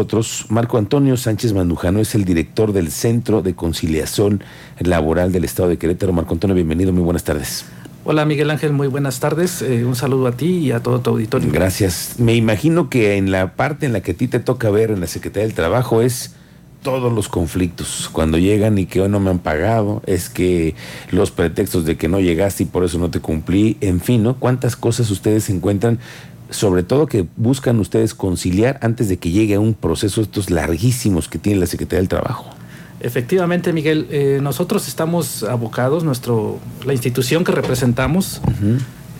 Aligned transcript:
Nosotros, 0.00 0.46
Marco 0.48 0.78
Antonio 0.78 1.14
Sánchez 1.18 1.52
Mandujano 1.52 2.00
es 2.00 2.14
el 2.14 2.24
director 2.24 2.72
del 2.72 2.90
Centro 2.90 3.42
de 3.42 3.54
Conciliación 3.54 4.42
Laboral 4.78 5.30
del 5.30 5.44
Estado 5.44 5.68
de 5.68 5.76
Querétaro. 5.76 6.14
Marco 6.14 6.32
Antonio, 6.32 6.56
bienvenido, 6.56 6.90
muy 6.90 7.02
buenas 7.02 7.22
tardes. 7.22 7.66
Hola 8.04 8.24
Miguel 8.24 8.48
Ángel, 8.48 8.72
muy 8.72 8.88
buenas 8.88 9.20
tardes. 9.20 9.60
Eh, 9.60 9.84
un 9.84 9.94
saludo 9.94 10.28
a 10.28 10.32
ti 10.32 10.56
y 10.56 10.72
a 10.72 10.82
todo 10.82 11.00
tu 11.00 11.10
auditorio. 11.10 11.52
Gracias. 11.52 12.14
Me 12.16 12.34
imagino 12.34 12.88
que 12.88 13.18
en 13.18 13.30
la 13.30 13.56
parte 13.56 13.84
en 13.84 13.92
la 13.92 14.00
que 14.00 14.12
a 14.12 14.14
ti 14.14 14.26
te 14.26 14.40
toca 14.40 14.70
ver 14.70 14.90
en 14.90 15.00
la 15.00 15.06
Secretaría 15.06 15.46
del 15.46 15.54
Trabajo 15.54 16.00
es 16.00 16.34
todos 16.82 17.12
los 17.12 17.28
conflictos. 17.28 18.08
Cuando 18.10 18.38
llegan 18.38 18.78
y 18.78 18.86
que 18.86 19.02
hoy 19.02 19.10
no 19.10 19.20
me 19.20 19.28
han 19.28 19.38
pagado, 19.38 20.00
es 20.06 20.30
que 20.30 20.74
los 21.10 21.30
pretextos 21.30 21.84
de 21.84 21.98
que 21.98 22.08
no 22.08 22.20
llegaste 22.20 22.62
y 22.62 22.66
por 22.66 22.84
eso 22.84 22.98
no 22.98 23.10
te 23.10 23.20
cumplí, 23.20 23.76
en 23.82 24.00
fin, 24.00 24.22
¿no? 24.22 24.36
¿Cuántas 24.36 24.76
cosas 24.76 25.10
ustedes 25.10 25.50
encuentran? 25.50 25.98
Sobre 26.50 26.82
todo 26.82 27.06
que 27.06 27.26
buscan 27.36 27.78
ustedes 27.80 28.14
conciliar 28.14 28.78
antes 28.82 29.08
de 29.08 29.18
que 29.18 29.30
llegue 29.30 29.54
a 29.54 29.60
un 29.60 29.74
proceso 29.74 30.20
estos 30.20 30.50
larguísimos 30.50 31.28
que 31.28 31.38
tiene 31.38 31.60
la 31.60 31.66
Secretaría 31.66 32.00
del 32.00 32.08
Trabajo. 32.08 32.50
Efectivamente, 33.00 33.72
Miguel, 33.72 34.06
eh, 34.10 34.40
nosotros 34.42 34.86
estamos 34.86 35.42
abocados, 35.42 36.04
nuestro, 36.04 36.58
la 36.84 36.92
institución 36.92 37.44
que 37.44 37.52
representamos 37.52 38.42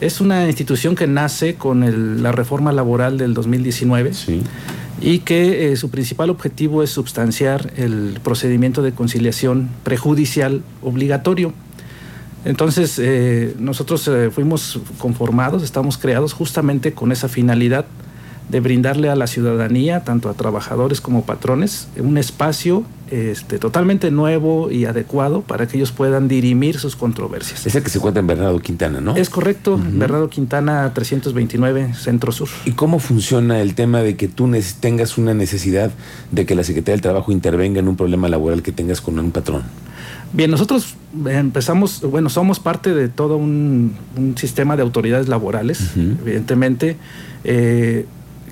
es 0.01 0.21
una 0.21 0.47
institución 0.47 0.95
que 0.95 1.07
nace 1.07 1.55
con 1.55 2.23
la 2.23 2.33
reforma 2.33 2.73
laboral 2.73 3.19
del 3.19 3.35
2019 3.35 4.13
y 5.01 5.19
que 5.21 5.73
eh, 5.73 5.77
su 5.77 5.91
principal 5.91 6.31
objetivo 6.31 6.83
es 6.83 6.91
substanciar 6.91 7.73
el 7.77 8.19
procedimiento 8.23 8.83
de 8.83 8.93
conciliación 8.93 9.69
prejudicial 9.83 10.63
obligatorio. 10.83 11.53
Entonces, 12.45 12.99
eh, 12.99 13.55
nosotros 13.59 14.11
fuimos 14.33 14.81
conformados, 14.99 15.63
estamos 15.63 15.99
creados 15.99 16.33
justamente 16.33 16.93
con 16.93 17.13
esa 17.13 17.29
finalidad 17.29 17.85
de 18.51 18.61
brindarle 18.61 19.09
a 19.09 19.17
la 19.17 19.27
ciudadanía, 19.27 20.01
tanto 20.05 20.29
a 20.29 20.35
trabajadores 20.35 21.01
como 21.01 21.25
patrones, 21.25 21.89
un 21.97 22.19
espacio 22.19 22.85
este, 23.11 23.59
totalmente 23.59 24.11
nuevo 24.11 24.71
y 24.71 24.85
adecuado 24.85 25.43
para 25.43 25.67
que 25.67 25.77
ellos 25.77 25.93
puedan 25.93 26.29
dirimir 26.29 26.79
sus 26.79 26.97
controversias. 26.97 27.67
Es 27.67 27.75
el 27.75 27.83
que 27.83 27.91
se 27.91 27.99
encuentra 27.99 28.21
en 28.21 28.27
Bernardo 28.27 28.59
Quintana, 28.61 29.01
¿no? 29.01 29.17
Es 29.17 29.31
correcto, 29.31 29.79
Bernardo 29.79 30.29
Quintana 30.29 30.93
329, 30.93 31.95
Centro 31.95 32.33
Sur. 32.33 32.49
¿Y 32.65 32.73
cómo 32.73 32.99
funciona 32.99 33.61
el 33.61 33.75
tema 33.75 34.03
de 34.03 34.17
que 34.17 34.29
tú 34.29 34.51
tengas 34.81 35.17
una 35.17 35.35
necesidad 35.35 35.93
de 36.33 36.47
que 36.47 36.55
la 36.55 36.65
Secretaría 36.65 36.95
del 36.95 37.03
Trabajo 37.03 37.33
intervenga 37.33 37.79
en 37.81 37.89
un 37.89 37.97
problema 37.97 38.29
laboral 38.29 38.63
que 38.63 38.73
tengas 38.73 39.01
con 39.01 39.19
un 39.19 39.31
patrón? 39.31 39.63
Bien, 40.33 40.51
nosotros 40.51 40.95
empezamos, 41.27 42.03
bueno, 42.03 42.29
somos 42.29 42.61
parte 42.61 42.95
de 42.95 43.09
todo 43.09 43.37
un, 43.37 43.97
sistema 44.37 44.77
de 44.77 44.83
autoridades 44.83 45.29
laborales, 45.29 45.97
evidentemente. 45.97 46.97
Eh, 47.45 48.07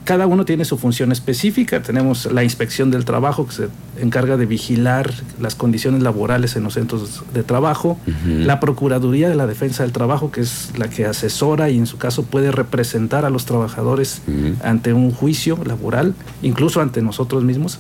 cada 0.08 0.26
uno 0.26 0.46
tiene 0.46 0.64
su 0.64 0.78
función 0.78 1.12
específica. 1.12 1.82
Tenemos 1.82 2.32
la 2.32 2.42
inspección 2.42 2.90
del 2.90 3.04
trabajo 3.04 3.46
que 3.46 3.52
se 3.52 3.68
encarga 4.00 4.38
de 4.38 4.46
vigilar 4.46 5.12
las 5.38 5.54
condiciones 5.54 6.02
laborales 6.02 6.56
en 6.56 6.62
los 6.62 6.72
centros 6.72 7.24
de 7.34 7.42
trabajo, 7.42 7.98
la 8.24 8.58
Procuraduría 8.58 9.28
de 9.28 9.34
la 9.34 9.46
Defensa 9.46 9.82
del 9.82 9.92
Trabajo, 9.92 10.30
que 10.30 10.40
es 10.40 10.72
la 10.78 10.88
que 10.88 11.04
asesora 11.04 11.68
y 11.68 11.76
en 11.76 11.84
su 11.86 11.98
caso 11.98 12.22
puede 12.22 12.50
representar 12.52 13.26
a 13.26 13.30
los 13.30 13.44
trabajadores 13.44 14.22
ante 14.64 14.94
un 14.94 15.10
juicio 15.10 15.58
laboral, 15.62 16.14
incluso 16.40 16.80
ante 16.80 17.02
nosotros 17.02 17.44
mismos. 17.44 17.78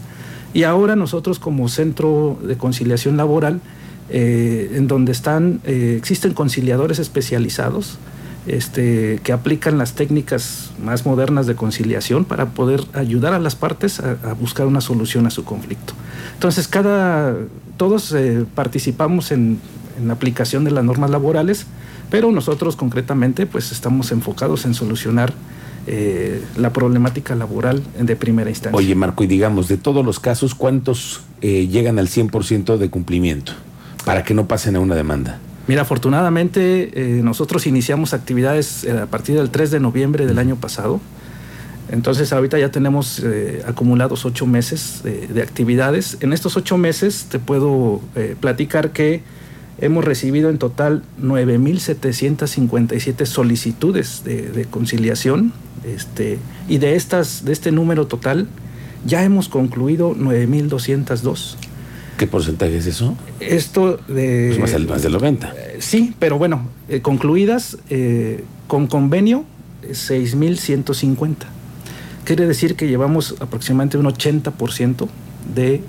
Y 0.52 0.64
ahora 0.64 0.96
nosotros 0.96 1.38
como 1.38 1.70
centro 1.70 2.38
de 2.42 2.58
conciliación 2.58 3.16
laboral, 3.16 3.62
eh, 4.10 4.72
en 4.74 4.88
donde 4.88 5.12
están, 5.12 5.60
eh, 5.64 5.96
existen 5.98 6.32
conciliadores 6.32 6.98
especializados, 6.98 7.98
este, 8.46 9.20
que 9.22 9.32
aplican 9.32 9.76
las 9.76 9.92
técnicas 9.92 10.70
más 10.82 11.04
modernas 11.04 11.46
de 11.46 11.54
conciliación 11.54 12.24
para 12.24 12.46
poder 12.46 12.84
ayudar 12.94 13.34
a 13.34 13.38
las 13.38 13.54
partes 13.54 14.00
a, 14.00 14.32
buscar 14.32 14.66
una 14.66 14.80
solución 14.80 15.26
a 15.26 15.30
su 15.30 15.44
conflicto. 15.44 15.92
Entonces, 16.32 16.68
cada, 16.68 17.36
todos 17.76 18.12
eh, 18.12 18.46
participamos 18.54 19.30
en, 19.30 19.60
la 20.02 20.12
aplicación 20.12 20.62
de 20.62 20.70
las 20.70 20.84
normas 20.84 21.10
laborales, 21.10 21.66
pero 22.08 22.30
nosotros 22.30 22.76
concretamente 22.76 23.46
pues 23.46 23.72
estamos 23.72 24.12
enfocados 24.12 24.64
en 24.64 24.74
solucionar 24.74 25.32
la 26.56 26.72
problemática 26.72 27.34
laboral 27.34 27.82
de 27.98 28.14
primera 28.14 28.48
instancia. 28.48 28.76
Oye, 28.76 28.94
Marco, 28.94 29.24
y 29.24 29.26
digamos, 29.26 29.66
de 29.66 29.78
todos 29.78 30.04
los 30.04 30.20
casos, 30.20 30.54
¿cuántos 30.54 31.22
llegan 31.40 31.98
al 31.98 32.08
100% 32.08 32.76
de 32.76 32.90
cumplimiento 32.90 33.54
para 34.08 34.24
que 34.24 34.32
no 34.32 34.48
pasen 34.48 34.74
a 34.74 34.80
una 34.80 34.94
demanda? 34.94 35.38
Mira, 35.66 35.82
afortunadamente 35.82 36.92
eh, 36.94 37.20
nosotros 37.22 37.66
iniciamos 37.66 38.14
actividades 38.14 38.84
eh, 38.84 39.00
a 39.00 39.04
partir 39.04 39.36
del 39.36 39.50
3 39.50 39.70
de 39.70 39.80
noviembre 39.80 40.24
del 40.24 40.38
año 40.38 40.56
pasado. 40.56 40.98
Entonces 41.90 42.32
ahorita 42.32 42.58
ya 42.58 42.70
tenemos 42.70 43.22
eh, 43.22 43.62
acumulados 43.68 44.24
ocho 44.24 44.46
meses 44.46 45.02
de 45.02 45.42
actividades. 45.42 46.16
En 46.20 46.32
estos 46.32 46.56
ocho 46.56 46.78
meses 46.78 47.26
te 47.30 47.38
puedo 47.38 48.00
platicar 48.40 48.92
que 48.92 49.20
hemos 49.78 50.06
recibido 50.06 50.48
en 50.48 50.56
total 50.56 51.02
9.757 51.20 53.26
solicitudes 53.26 54.24
de, 54.24 54.48
de 54.48 54.64
conciliación. 54.64 55.52
Este, 55.84 56.38
y 56.66 56.78
de, 56.78 56.96
estas, 56.96 57.44
de 57.44 57.52
este 57.52 57.72
número 57.72 58.06
total 58.06 58.48
ya 59.04 59.22
hemos 59.22 59.50
concluido 59.50 60.14
9.202. 60.14 61.67
¿Qué 62.18 62.26
porcentaje 62.26 62.76
es 62.76 62.86
eso? 62.86 63.16
Esto 63.38 64.00
de... 64.08 64.48
Pues 64.48 64.58
más, 64.58 64.72
del, 64.72 64.88
más 64.88 65.04
90. 65.08 65.54
Eh, 65.56 65.76
sí, 65.78 66.14
pero 66.18 66.36
bueno, 66.36 66.68
eh, 66.88 67.00
concluidas 67.00 67.78
eh, 67.90 68.42
con 68.66 68.88
convenio 68.88 69.44
6.150. 69.84 71.36
Quiere 72.24 72.46
decir 72.46 72.74
que 72.74 72.88
llevamos 72.88 73.36
aproximadamente 73.38 73.98
un 73.98 74.06
80% 74.06 75.08
de 75.54 75.80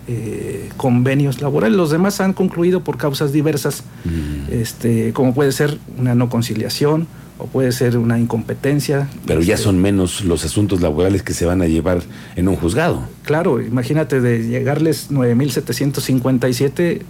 convenios 0.78 1.42
laborales. 1.42 1.76
Los 1.76 1.90
demás 1.90 2.22
han 2.22 2.34
concluido 2.34 2.82
por 2.84 2.98
causas 2.98 3.34
diversas, 3.34 3.84
mm. 4.06 4.54
este, 4.54 5.12
como 5.12 5.34
puede 5.34 5.52
ser 5.52 5.80
una 5.98 6.16
no 6.16 6.30
conciliación 6.30 7.08
o 7.40 7.48
puede 7.48 7.72
ser 7.72 7.98
una 7.98 8.20
incompetencia. 8.20 9.10
Pero 9.26 9.42
ya 9.42 9.56
este, 9.56 9.64
son 9.64 9.82
menos 9.82 10.24
los 10.24 10.46
asuntos 10.46 10.82
laborales 10.82 11.24
que 11.24 11.34
se 11.34 11.46
van 11.46 11.62
a 11.62 11.68
llevar 11.68 12.02
en 12.36 12.48
un 12.48 12.56
juzgado. 12.56 13.02
Claro, 13.24 13.62
imagínate 13.62 14.22
de 14.22 14.48
llegarles 14.48 15.10
9.757, 15.10 16.80
eh, 16.80 17.04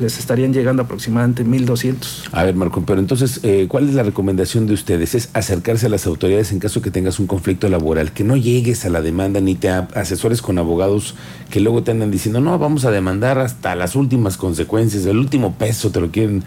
les 0.00 0.18
estarían 0.18 0.52
llegando 0.52 0.82
aproximadamente 0.82 1.44
1.200. 1.44 2.28
A 2.32 2.44
ver, 2.44 2.54
Marco, 2.54 2.82
pero 2.84 2.98
entonces, 3.00 3.40
eh, 3.42 3.66
¿cuál 3.68 3.88
es 3.88 3.94
la 3.94 4.02
recomendación 4.02 4.66
de 4.66 4.74
ustedes? 4.74 5.14
Es 5.14 5.30
acercarse 5.32 5.86
a 5.86 5.88
las 5.88 6.06
autoridades 6.06 6.52
en 6.52 6.58
caso 6.58 6.82
que 6.82 6.90
tengas 6.90 7.20
un 7.20 7.26
conflicto 7.26 7.68
laboral, 7.68 8.12
que 8.12 8.24
no 8.24 8.36
llegues 8.36 8.84
a 8.84 8.88
la 8.88 9.00
demanda 9.00 9.40
ni 9.40 9.54
te 9.54 9.68
asesores 9.68 10.42
con 10.42 10.58
abogados 10.58 11.14
que 11.50 11.60
luego 11.60 11.82
te 11.82 11.90
andan 11.90 12.10
diciendo, 12.10 12.40
no, 12.40 12.58
vamos 12.58 12.84
a 12.84 12.90
demandar 12.90 13.38
hasta 13.38 13.74
las 13.74 13.94
últimas 13.94 14.36
consecuencias, 14.36 15.06
el 15.06 15.18
último 15.18 15.54
peso 15.54 15.90
te 15.90 16.00
lo 16.00 16.10
quieren 16.10 16.42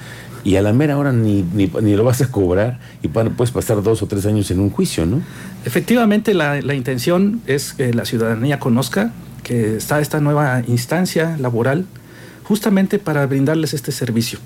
y 0.46 0.58
a 0.58 0.62
la 0.62 0.74
mera 0.74 0.98
hora 0.98 1.12
ni, 1.12 1.44
ni, 1.54 1.96
lo 1.96 2.04
vas 2.04 2.22
a 2.22 2.32
cobrar 2.32 2.80
y 3.06 3.08
puedes 3.08 3.52
pasar 3.52 3.82
dos 3.82 4.02
o 4.02 4.08
tres 4.08 4.26
años 4.26 4.52
en 4.52 4.60
un 4.60 4.70
juicio, 4.70 5.06
¿no? 5.06 5.22
Efectivamente, 5.64 6.34
la, 6.34 6.62
la 6.62 6.74
intención 6.74 7.42
es 7.48 7.74
que 7.74 7.94
la 7.94 8.06
ciudadanía 8.06 8.60
conozca 8.60 9.14
que 9.44 9.78
está 9.78 10.00
esta 10.00 10.20
nueva 10.20 10.64
instancia 10.68 11.38
laboral 11.40 11.86
justamente 12.44 13.00
para 13.00 13.26
brindarles 13.26 13.74
este 13.74 13.92
servicio. 13.92 14.40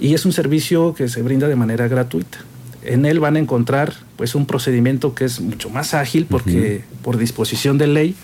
Y 0.00 0.14
es 0.14 0.24
un 0.24 0.32
servicio 0.32 0.94
que 0.94 1.08
se 1.08 1.22
brinda 1.22 1.48
de 1.48 1.56
manera 1.56 1.88
gratuita. 1.88 2.38
En 2.82 3.04
él 3.04 3.20
van 3.20 3.36
a 3.36 3.38
encontrar 3.38 3.92
pues 4.16 4.34
un 4.34 4.46
procedimiento 4.46 5.14
que 5.14 5.26
es 5.26 5.40
mucho 5.40 5.68
más 5.68 5.92
ágil 5.94 6.26
porque 6.28 6.82
por 7.02 7.18
disposición 7.18 7.76
de 7.76 7.86
ley 7.86 8.14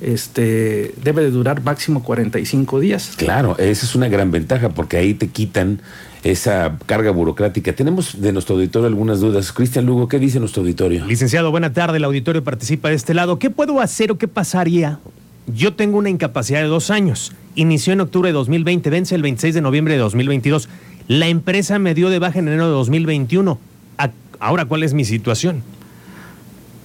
este, 0.00 0.94
debe 1.02 1.22
de 1.22 1.30
durar 1.30 1.62
máximo 1.62 2.02
45 2.02 2.80
días. 2.80 3.12
Claro, 3.16 3.56
esa 3.58 3.86
es 3.86 3.94
una 3.94 4.08
gran 4.08 4.30
ventaja 4.30 4.70
porque 4.70 4.96
ahí 4.96 5.14
te 5.14 5.28
quitan 5.28 5.80
esa 6.22 6.78
carga 6.86 7.10
burocrática. 7.10 7.72
Tenemos 7.72 8.20
de 8.20 8.32
nuestro 8.32 8.56
auditorio 8.56 8.88
algunas 8.88 9.20
dudas. 9.20 9.52
Cristian 9.52 9.86
Lugo, 9.86 10.08
¿qué 10.08 10.18
dice 10.18 10.38
nuestro 10.40 10.62
auditorio? 10.62 11.06
Licenciado, 11.06 11.50
buena 11.50 11.72
tarde. 11.72 11.98
El 11.98 12.04
auditorio 12.04 12.44
participa 12.44 12.88
de 12.88 12.94
este 12.94 13.14
lado. 13.14 13.38
¿Qué 13.38 13.50
puedo 13.50 13.80
hacer 13.80 14.10
o 14.12 14.18
qué 14.18 14.28
pasaría? 14.28 14.98
Yo 15.46 15.74
tengo 15.74 15.98
una 15.98 16.10
incapacidad 16.10 16.60
de 16.60 16.66
dos 16.66 16.90
años. 16.90 17.32
Inició 17.54 17.92
en 17.92 18.00
octubre 18.00 18.28
de 18.28 18.34
2020, 18.34 18.90
vence 18.90 19.14
el 19.14 19.22
26 19.22 19.54
de 19.54 19.60
noviembre 19.60 19.94
de 19.94 20.00
2022. 20.00 20.68
La 21.08 21.28
empresa 21.28 21.78
me 21.78 21.94
dio 21.94 22.08
de 22.10 22.18
baja 22.18 22.38
en 22.38 22.48
enero 22.48 22.66
de 22.66 22.72
2021. 22.72 23.58
Ahora, 24.38 24.64
¿cuál 24.64 24.82
es 24.82 24.94
mi 24.94 25.04
situación? 25.04 25.62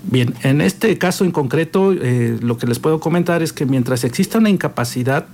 Bien, 0.08 0.36
en 0.44 0.62
este 0.62 0.98
caso 0.98 1.26
en 1.26 1.32
concreto, 1.32 1.92
eh, 1.92 2.38
lo 2.42 2.58
que 2.58 2.68
les 2.68 2.80
puedo 2.80 3.00
comentar 3.00 3.42
es 3.42 3.54
que 3.54 3.66
mientras 3.66 4.04
exista 4.04 4.38
una 4.38 4.50
incapacidad, 4.50 5.26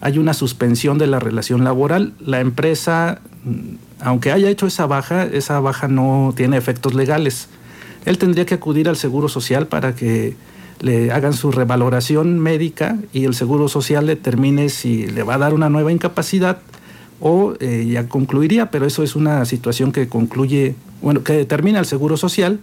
hay 0.00 0.18
una 0.18 0.32
suspensión 0.32 0.98
de 0.98 1.08
la 1.08 1.18
relación 1.18 1.64
laboral. 1.64 2.12
La 2.20 2.40
empresa, 2.40 3.20
mm, 3.44 3.74
aunque 4.00 4.30
haya 4.30 4.48
hecho 4.48 4.66
esa 4.66 4.86
baja, 4.86 5.24
esa 5.24 5.58
baja 5.60 5.88
no 5.88 6.32
tiene 6.36 6.56
efectos 6.56 6.94
legales. 6.94 7.48
Él 8.04 8.18
tendría 8.18 8.46
que 8.46 8.54
acudir 8.54 8.88
al 8.88 8.96
Seguro 8.96 9.28
Social 9.28 9.66
para 9.66 9.94
que 9.94 10.36
le 10.80 11.12
hagan 11.12 11.32
su 11.32 11.52
revaloración 11.52 12.38
médica 12.38 12.98
y 13.12 13.24
el 13.24 13.34
Seguro 13.34 13.68
Social 13.68 14.06
determine 14.06 14.68
si 14.68 15.06
le 15.06 15.22
va 15.22 15.34
a 15.34 15.38
dar 15.38 15.54
una 15.54 15.68
nueva 15.68 15.92
incapacidad 15.92 16.58
o 17.20 17.54
eh, 17.60 17.88
ya 17.88 18.08
concluiría, 18.08 18.70
pero 18.72 18.86
eso 18.86 19.04
es 19.04 19.14
una 19.14 19.44
situación 19.44 19.92
que 19.92 20.08
concluye, 20.08 20.74
bueno, 21.00 21.22
que 21.22 21.34
determina 21.34 21.78
el 21.78 21.86
Seguro 21.86 22.16
Social 22.16 22.58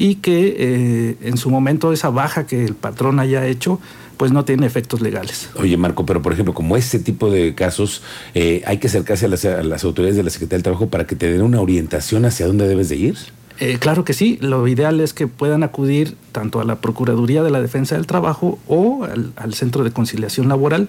y 0.00 0.14
que 0.14 0.56
eh, 0.58 1.16
en 1.20 1.36
su 1.36 1.50
momento 1.50 1.92
esa 1.92 2.08
baja 2.08 2.46
que 2.46 2.64
el 2.64 2.74
patrón 2.74 3.20
haya 3.20 3.46
hecho 3.46 3.78
pues 4.16 4.32
no 4.32 4.46
tiene 4.46 4.66
efectos 4.66 5.02
legales. 5.02 5.50
Oye, 5.56 5.76
Marco, 5.76 6.06
pero 6.06 6.22
por 6.22 6.32
ejemplo, 6.32 6.54
como 6.54 6.76
este 6.76 6.98
tipo 6.98 7.30
de 7.30 7.54
casos, 7.54 8.02
eh, 8.34 8.62
hay 8.66 8.78
que 8.78 8.86
acercarse 8.86 9.26
a 9.26 9.28
las, 9.28 9.44
a 9.44 9.62
las, 9.62 9.84
autoridades 9.84 10.16
de 10.16 10.22
la 10.22 10.30
Secretaría 10.30 10.58
del 10.58 10.62
Trabajo 10.62 10.88
para 10.88 11.06
que 11.06 11.16
te 11.16 11.30
den 11.30 11.42
una 11.42 11.60
orientación 11.60 12.24
hacia 12.24 12.46
dónde 12.46 12.66
debes 12.66 12.88
de 12.88 12.96
ir. 12.96 13.16
Eh, 13.60 13.76
claro 13.78 14.04
que 14.04 14.14
sí, 14.14 14.38
lo 14.40 14.66
ideal 14.68 15.00
es 15.00 15.12
que 15.12 15.26
puedan 15.26 15.62
acudir 15.62 16.16
tanto 16.32 16.60
a 16.60 16.64
la 16.64 16.76
Procuraduría 16.76 17.42
de 17.42 17.50
la 17.50 17.60
Defensa 17.60 17.94
del 17.96 18.06
Trabajo 18.06 18.58
o 18.66 19.04
al, 19.04 19.32
al 19.36 19.52
Centro 19.52 19.84
de 19.84 19.90
Conciliación 19.90 20.48
Laboral 20.48 20.88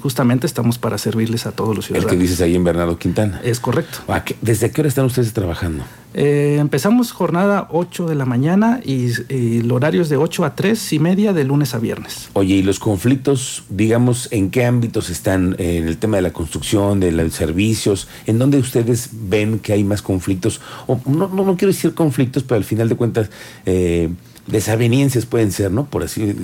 justamente 0.00 0.46
estamos 0.46 0.78
para 0.78 0.98
servirles 0.98 1.46
a 1.46 1.52
todos 1.52 1.74
los 1.74 1.86
ciudadanos. 1.86 2.12
El 2.12 2.18
que 2.18 2.22
dices 2.22 2.40
ahí 2.40 2.54
en 2.54 2.64
Bernardo 2.64 2.98
Quintana. 2.98 3.40
Es 3.44 3.60
correcto. 3.60 3.98
¿Desde 4.40 4.70
qué 4.70 4.80
hora 4.80 4.88
están 4.88 5.04
ustedes 5.04 5.32
trabajando? 5.32 5.84
Eh, 6.14 6.56
empezamos 6.58 7.12
jornada 7.12 7.68
8 7.70 8.06
de 8.06 8.14
la 8.14 8.24
mañana 8.24 8.80
y, 8.84 9.10
y, 9.28 9.58
el 9.58 9.70
horario 9.70 10.02
es 10.02 10.08
de 10.08 10.16
8 10.16 10.44
a 10.44 10.54
3 10.56 10.92
y 10.94 10.98
media 10.98 11.32
de 11.32 11.44
lunes 11.44 11.74
a 11.74 11.78
viernes. 11.78 12.30
Oye, 12.32 12.56
¿y 12.56 12.62
los 12.62 12.80
conflictos, 12.80 13.64
digamos, 13.68 14.28
en 14.32 14.50
qué 14.50 14.64
ámbitos 14.64 15.10
están? 15.10 15.54
En 15.58 15.86
el 15.86 15.98
tema 15.98 16.16
de 16.16 16.22
la 16.22 16.32
construcción, 16.32 16.98
de 16.98 17.12
los 17.12 17.34
servicios, 17.34 18.08
¿en 18.26 18.38
dónde 18.38 18.58
ustedes 18.58 19.10
ven 19.12 19.58
que 19.58 19.74
hay 19.74 19.84
más 19.84 20.02
conflictos? 20.02 20.60
O, 20.86 21.00
no, 21.06 21.28
no, 21.28 21.44
no 21.44 21.56
quiero 21.56 21.72
decir 21.72 21.94
conflictos, 21.94 22.42
pero 22.42 22.56
al 22.56 22.64
final 22.64 22.88
de 22.88 22.96
cuentas, 22.96 23.30
eh, 23.66 24.08
desavenencias 24.46 25.26
pueden 25.26 25.52
ser, 25.52 25.70
¿no? 25.70 25.84
Por 25.84 26.02
así 26.02 26.34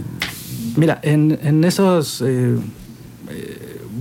Mira, 0.77 1.01
en, 1.03 1.39
en 1.43 1.65
esos... 1.65 2.23
Eh, 2.25 2.57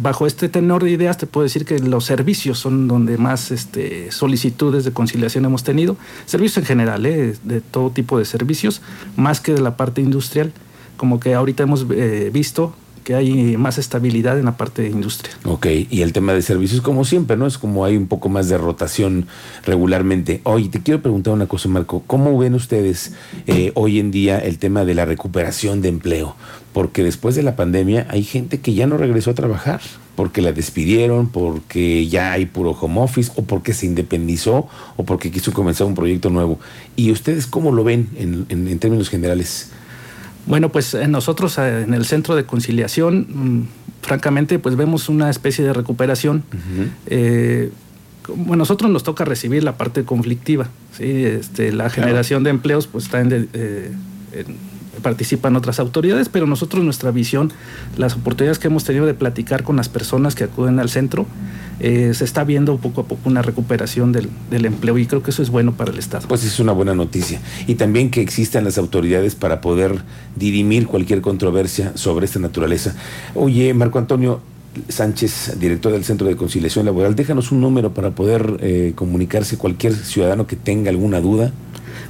bajo 0.03 0.27
este 0.27 0.49
tenor 0.49 0.83
de 0.83 0.91
ideas 0.91 1.17
te 1.17 1.25
puedo 1.25 1.43
decir 1.43 1.65
que 1.65 1.79
los 1.79 2.03
servicios 2.03 2.59
son 2.59 2.87
donde 2.89 3.17
más 3.17 3.51
este, 3.51 4.11
solicitudes 4.11 4.83
de 4.83 4.91
conciliación 4.91 5.45
hemos 5.45 5.63
tenido. 5.63 5.95
Servicios 6.25 6.57
en 6.57 6.65
general, 6.65 7.05
¿eh? 7.05 7.35
de 7.43 7.61
todo 7.61 7.89
tipo 7.89 8.19
de 8.19 8.25
servicios, 8.25 8.81
más 9.15 9.39
que 9.39 9.53
de 9.53 9.61
la 9.61 9.77
parte 9.77 10.01
industrial. 10.01 10.51
Como 10.97 11.19
que 11.19 11.33
ahorita 11.33 11.63
hemos 11.63 11.87
eh, 11.89 12.29
visto 12.31 12.75
que 13.03 13.15
hay 13.15 13.57
más 13.57 13.77
estabilidad 13.77 14.39
en 14.39 14.45
la 14.45 14.57
parte 14.57 14.81
de 14.81 14.89
industria. 14.89 15.33
Ok, 15.45 15.67
y 15.89 16.01
el 16.01 16.13
tema 16.13 16.33
de 16.33 16.41
servicios, 16.41 16.81
como 16.81 17.05
siempre, 17.05 17.37
¿no? 17.37 17.45
Es 17.45 17.57
como 17.57 17.85
hay 17.85 17.97
un 17.97 18.07
poco 18.07 18.29
más 18.29 18.49
de 18.49 18.57
rotación 18.57 19.27
regularmente. 19.65 20.41
Oye, 20.43 20.69
te 20.69 20.81
quiero 20.81 21.01
preguntar 21.01 21.33
una 21.33 21.47
cosa, 21.47 21.69
Marco. 21.69 22.03
¿Cómo 22.07 22.37
ven 22.37 22.53
ustedes 22.53 23.13
eh, 23.47 23.71
hoy 23.75 23.99
en 23.99 24.11
día 24.11 24.39
el 24.39 24.57
tema 24.57 24.85
de 24.85 24.95
la 24.95 25.05
recuperación 25.05 25.81
de 25.81 25.89
empleo? 25.89 26.35
Porque 26.73 27.03
después 27.03 27.35
de 27.35 27.43
la 27.43 27.55
pandemia 27.55 28.07
hay 28.09 28.23
gente 28.23 28.59
que 28.59 28.73
ya 28.73 28.87
no 28.87 28.97
regresó 28.97 29.31
a 29.31 29.35
trabajar, 29.35 29.81
porque 30.15 30.41
la 30.41 30.51
despidieron, 30.51 31.29
porque 31.29 32.07
ya 32.07 32.31
hay 32.31 32.45
puro 32.45 32.71
home 32.71 33.01
office, 33.01 33.31
o 33.35 33.43
porque 33.43 33.73
se 33.73 33.85
independizó, 33.85 34.67
o 34.95 35.03
porque 35.05 35.31
quiso 35.31 35.53
comenzar 35.53 35.87
un 35.87 35.95
proyecto 35.95 36.29
nuevo. 36.29 36.59
¿Y 36.95 37.11
ustedes 37.11 37.47
cómo 37.47 37.71
lo 37.71 37.83
ven 37.83 38.09
en, 38.17 38.79
términos 38.79 39.09
generales? 39.09 39.71
Bueno, 40.45 40.69
pues 40.69 40.95
nosotros 41.07 41.57
en 41.57 41.93
el 41.93 42.05
centro 42.05 42.35
de 42.35 42.45
conciliación, 42.45 43.27
mmm, 43.29 43.61
francamente, 44.01 44.59
pues 44.59 44.75
vemos 44.75 45.09
una 45.09 45.29
especie 45.29 45.63
de 45.63 45.73
recuperación. 45.73 46.43
Uh 46.51 46.55
-huh. 46.57 46.87
eh, 47.07 47.71
bueno, 48.27 48.57
nosotros 48.57 48.89
nos 48.89 49.03
toca 49.03 49.25
recibir 49.25 49.63
la 49.63 49.77
parte 49.77 50.03
conflictiva. 50.03 50.67
¿sí? 50.97 51.03
Este, 51.25 51.71
la 51.71 51.89
claro. 51.89 52.07
generación 52.07 52.43
de 52.43 52.49
empleos 52.49 52.87
pues 52.87 53.05
está 53.05 53.21
en, 53.21 53.29
de, 53.29 53.47
eh, 53.53 53.91
en 54.33 54.55
participan 55.01 55.55
otras 55.55 55.79
autoridades, 55.79 56.29
pero 56.29 56.47
nosotros 56.47 56.83
nuestra 56.83 57.11
visión, 57.11 57.51
las 57.97 58.15
oportunidades 58.15 58.59
que 58.59 58.67
hemos 58.67 58.83
tenido 58.83 59.05
de 59.05 59.13
platicar 59.13 59.63
con 59.63 59.75
las 59.75 59.89
personas 59.89 60.35
que 60.35 60.43
acuden 60.45 60.79
al 60.79 60.89
centro, 60.89 61.27
eh, 61.83 62.13
se 62.13 62.23
está 62.23 62.45
viendo 62.45 62.77
poco 62.77 63.01
a 63.01 63.03
poco 63.03 63.29
una 63.29 63.41
recuperación 63.41 64.13
del, 64.13 64.29
del, 64.49 64.63
empleo 64.63 64.97
y 64.97 65.05
creo 65.05 65.21
que 65.21 65.31
eso 65.31 65.43
es 65.43 65.49
bueno 65.49 65.73
para 65.73 65.91
el 65.91 65.99
Estado. 65.99 66.29
Pues 66.29 66.45
es 66.45 66.57
una 66.61 66.71
buena 66.71 66.95
noticia. 66.95 67.41
Y 67.67 67.75
también 67.75 68.09
que 68.09 68.21
existan 68.21 68.63
las 68.63 68.77
autoridades 68.77 69.35
para 69.35 69.59
poder 69.59 70.01
dirimir 70.37 70.87
cualquier 70.87 71.19
controversia 71.19 71.91
sobre 71.95 72.25
esta 72.25 72.39
naturaleza. 72.39 72.95
Oye, 73.35 73.73
Marco 73.73 73.99
Antonio, 73.99 74.39
Sánchez, 74.87 75.59
director 75.59 75.91
del 75.91 76.05
Centro 76.05 76.25
de 76.25 76.37
Conciliación 76.37 76.85
Laboral, 76.85 77.15
déjanos 77.15 77.51
un 77.51 77.59
número 77.59 77.93
para 77.93 78.11
poder 78.11 78.57
eh, 78.61 78.93
comunicarse 78.95 79.57
cualquier 79.57 79.93
ciudadano 79.93 80.47
que 80.47 80.55
tenga 80.55 80.89
alguna 80.89 81.19
duda. 81.19 81.51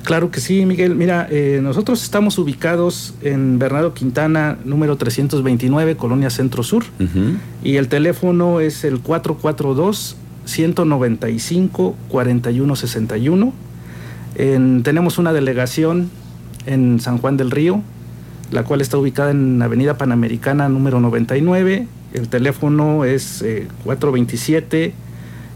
Claro 0.04 0.32
que 0.32 0.40
sí, 0.40 0.66
Miguel. 0.66 0.96
Mira, 0.96 1.28
eh, 1.30 1.60
nosotros 1.62 2.04
estamos 2.04 2.38
ubicados 2.38 3.14
en 3.22 3.60
Bernardo 3.60 3.94
Quintana, 3.94 4.58
número 4.66 4.98
329, 4.98 5.96
Colonia 5.96 6.30
Centro 6.30 6.64
Sur, 6.64 6.84
uh 7.00 7.04
-huh. 7.04 7.38
y 7.64 7.78
el 7.78 7.88
teléfono 7.88 8.60
es 8.60 8.84
el 8.84 9.00
442 9.00 10.18
195 10.46 11.96
4161. 12.10 13.54
En, 14.36 14.84
tenemos 14.84 15.18
una 15.18 15.32
delegación 15.32 16.10
en 16.66 17.00
San 17.00 17.18
Juan 17.18 17.38
del 17.38 17.52
Río, 17.52 17.82
la 18.52 18.64
cual 18.64 18.82
está 18.82 18.98
ubicada 18.98 19.32
en 19.32 19.62
Avenida 19.62 19.98
Panamericana 19.98 20.70
número 20.70 21.00
99. 21.00 21.88
El 22.14 22.28
teléfono 22.28 23.06
es 23.06 23.42
eh, 23.42 23.68
427 23.84 24.94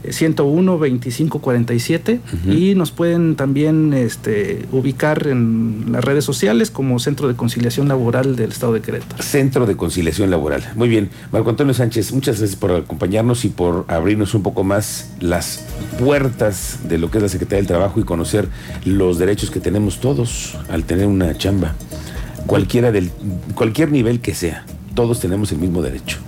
101 0.09 0.79
25 0.79 1.39
47 1.39 2.19
uh 2.21 2.35
-huh. 2.35 2.57
y 2.57 2.75
nos 2.75 2.91
pueden 2.91 3.35
también 3.35 3.93
este, 3.93 4.65
ubicar 4.71 5.27
en 5.27 5.85
las 5.91 6.03
redes 6.03 6.23
sociales 6.25 6.71
como 6.71 6.99
Centro 6.99 7.27
de 7.27 7.35
Conciliación 7.35 7.87
Laboral 7.87 8.35
del 8.35 8.51
Estado 8.51 8.73
de 8.73 8.81
Querétaro. 8.81 9.21
Centro 9.21 9.65
de 9.65 9.75
Conciliación 9.75 10.29
Laboral. 10.29 10.63
Muy 10.75 10.89
bien. 10.89 11.09
Marco 11.31 11.49
Antonio 11.49 11.73
Sánchez, 11.73 12.11
muchas 12.13 12.39
gracias 12.39 12.57
por 12.57 12.71
acompañarnos 12.71 13.45
y 13.45 13.49
por 13.49 13.85
abrirnos 13.87 14.33
un 14.33 14.43
poco 14.43 14.63
más 14.63 15.11
las 15.19 15.65
puertas 15.99 16.79
de 16.87 16.97
lo 16.97 17.11
que 17.11 17.17
es 17.17 17.23
la 17.23 17.29
Secretaría 17.29 17.57
del 17.57 17.67
Trabajo 17.67 17.99
y 17.99 18.03
conocer 18.03 18.47
los 18.85 19.17
derechos 19.17 19.51
que 19.51 19.59
tenemos 19.59 19.99
todos 19.99 20.57
al 20.69 20.83
tener 20.83 21.07
una 21.07 21.37
chamba. 21.37 21.75
Cualquiera 22.45 22.91
del, 22.91 23.11
cualquier 23.55 23.91
nivel 23.91 24.21
que 24.21 24.33
sea, 24.33 24.65
todos 24.95 25.19
tenemos 25.19 25.51
el 25.51 25.59
mismo 25.59 25.81
derecho. 25.81 26.19